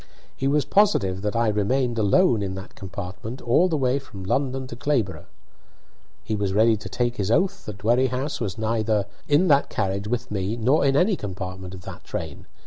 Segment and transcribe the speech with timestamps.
[0.35, 4.65] He was positive that I remained alone in that compartment all the way from London
[4.65, 5.27] to Clayborough.
[6.23, 10.31] He was ready to take his oath that Dwerrihouse was neither in that carriage with
[10.31, 12.47] me nor in any compartment of that train.